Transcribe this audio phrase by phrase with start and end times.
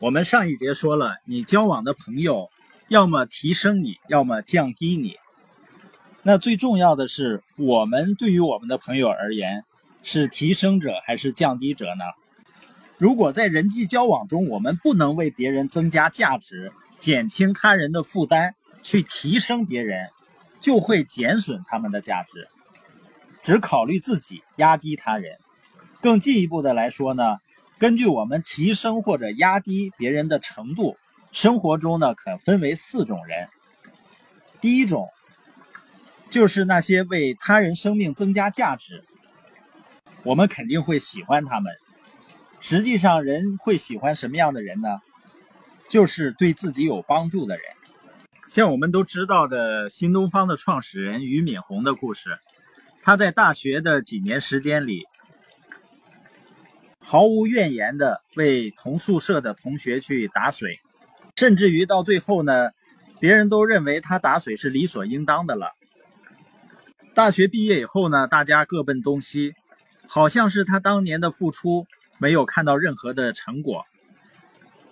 [0.00, 2.50] 我们上一节说了，你交往的朋友，
[2.86, 5.16] 要么提升你，要么降低你。
[6.22, 9.64] 那最重要的是，我们对于我们的朋友而言，
[10.04, 12.04] 是提升者还是降低者呢？
[12.96, 18.54] 如果在人际交往中，我们不能为别人增加价值，减轻他人的负担，
[18.84, 20.10] 去提升别人，
[20.60, 22.46] 就会减损他们的价值，
[23.42, 25.38] 只考虑自己，压低他人。
[26.00, 27.38] 更进一步的来说呢？
[27.78, 30.96] 根据我们提升或者压低别人的程度，
[31.30, 33.48] 生活中呢可分为四种人。
[34.60, 35.08] 第一种，
[36.28, 39.04] 就是那些为他人生命增加价值，
[40.24, 41.72] 我们肯定会喜欢他们。
[42.60, 44.98] 实际上，人会喜欢什么样的人呢？
[45.88, 47.64] 就是对自己有帮助的人。
[48.48, 52.40] 像我们都知道的新东方的创始人俞敏洪的故事，
[53.02, 55.06] 他在大学的几年时间里。
[57.10, 60.78] 毫无怨言的为同宿舍的同学去打水，
[61.36, 62.68] 甚至于到最后呢，
[63.18, 65.72] 别人都认为他打水是理所应当的了。
[67.14, 69.54] 大学毕业以后呢，大家各奔东西，
[70.06, 71.86] 好像是他当年的付出
[72.18, 73.86] 没有看到任何的成果。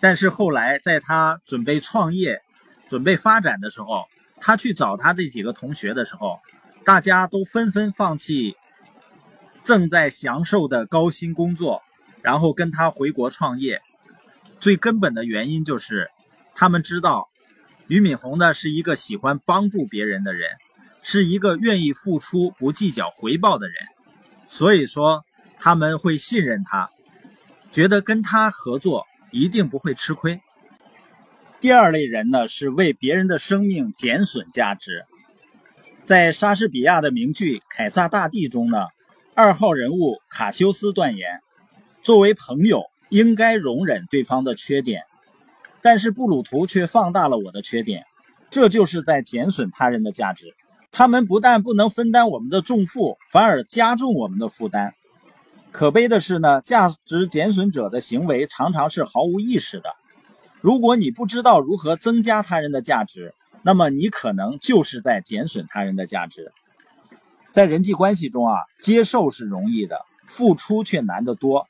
[0.00, 2.42] 但是后来在他准备创业、
[2.88, 4.06] 准备发展的时候，
[4.40, 6.40] 他去找他这几个同学的时候，
[6.84, 8.56] 大家都纷纷放弃
[9.62, 11.80] 正在享受的高薪工作。
[12.22, 13.80] 然后跟他回国创业，
[14.58, 16.10] 最根本的原因就是，
[16.54, 17.30] 他们知道
[17.86, 20.50] 俞敏洪呢是一个喜欢帮助别人的人，
[21.02, 23.76] 是一个愿意付出不计较回报的人，
[24.48, 25.24] 所以说
[25.58, 26.90] 他们会信任他，
[27.72, 30.40] 觉得跟他合作一定不会吃亏。
[31.60, 35.04] 第二类人呢是为别人的生命减损价值，
[36.04, 38.86] 在莎士比亚的名剧《凯撒大帝》中呢，
[39.34, 41.40] 二号人物卡修斯断言。
[42.02, 45.02] 作为朋友，应该容忍对方的缺点，
[45.82, 48.06] 但是布鲁图却放大了我的缺点，
[48.50, 50.54] 这就是在减损他人的价值。
[50.92, 54.94] 他们不但不能分担我们的重负，反而加重我们的负担。
[55.72, 59.90] 可悲的是呢，价值减损者的行为常常是毫无意识的。
[60.60, 66.50] 如果你不知道如何增加他人的价值，那么你可能就是在减损他人的价值。
[67.52, 71.68] 在人际关系中啊，接受是容易的，付出却难得多。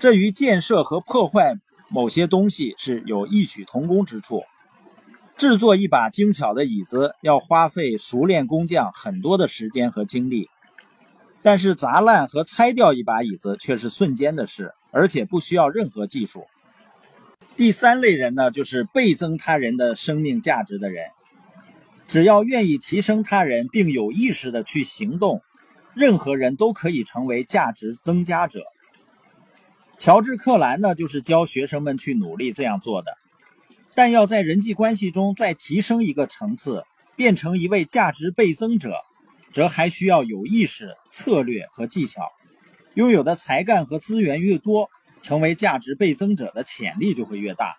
[0.00, 1.56] 这与建设和破坏
[1.90, 4.44] 某些东西是有异曲同工之处。
[5.36, 10.48] 制作一把精巧的椅子要花费熟练工匠很多的时间和精力，
[11.42, 16.46] 但是砸烂和拆掉一把椅子却是瞬间的事，而且不需要任何技术。
[17.54, 21.08] 第三类人呢，就是倍增他人的生命价值的人。
[22.08, 25.42] 只要愿意提升他人，并有意识的去行动，
[25.92, 28.62] 任何人都可以成为价值增加者。
[30.00, 33.18] 乔治·克兰呢，就是教学生们去努力这样做的。
[33.94, 36.84] 但要在人际关系中再提升一个层次，
[37.16, 38.94] 变成一位价值倍增者，
[39.52, 42.32] 则还需要有意识、策略和技巧。
[42.94, 44.88] 拥有的才干和资源越多，
[45.20, 47.76] 成为价值倍增者的潜力就会越大。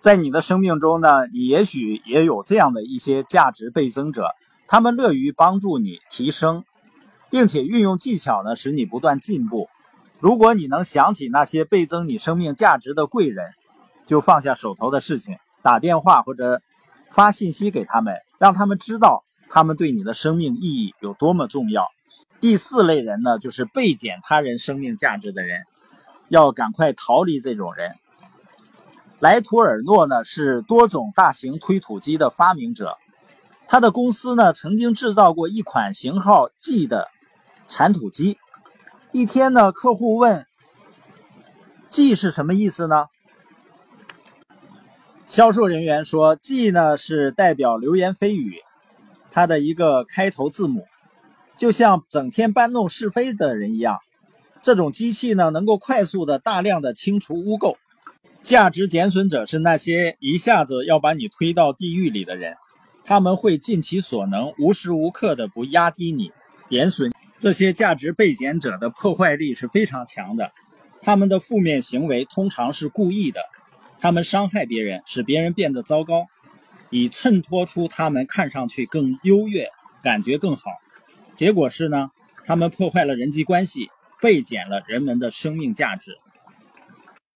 [0.00, 4.30] 在你的生命中呢，你也许也有这样的一些价值倍增者，
[4.66, 6.64] 他们乐于帮助你提升，
[7.28, 9.68] 并且运用技巧呢，使你不断进步。
[10.20, 13.52] 如果你能想起那些倍增你生命价值的贵人，
[14.06, 16.62] 就放下手头的事情，打电话或者
[17.10, 21.86] 发信息给他们，让他们知道他们对你的生命意义有多么重要。
[22.40, 25.62] 第四类人呢，就是倍减他人生命价值的人，
[26.28, 27.94] 要赶快逃离这种人。
[29.20, 32.96] 莱图尔诺呢是多种大型推土机的发明者，
[33.66, 37.08] 他的公司呢曾经制造过一款型号 G 的
[37.68, 38.38] 铲土机。
[39.14, 40.44] 一天呢，客户问
[41.88, 43.06] ：“G 是什么意思呢？”
[45.28, 48.56] 销售人员说：“G 呢是代表流言蜚语，
[49.30, 50.88] 它的一个开头字母，
[51.56, 54.00] 就像整天搬弄是非的人一样。
[54.60, 57.76] 这种机器呢，能够快速的、大量的清除污垢。
[58.42, 62.56] 价值减损者是那些一下子要把你推到地狱里的人，
[63.04, 66.32] 他们会尽其所能，无时无刻的不压低你，
[66.68, 67.12] 贬损。”
[67.44, 70.50] 这些价值被减者的破坏力是非常强的，
[71.02, 73.42] 他们的负面行为通常是故意的，
[74.00, 76.26] 他们伤害别人，使别人变得糟糕，
[76.88, 79.68] 以衬托出他们看上去更优越，
[80.02, 80.70] 感觉更好。
[81.36, 82.12] 结果是呢，
[82.46, 83.90] 他们破坏了人际关系，
[84.22, 86.16] 被减了人们的生命价值。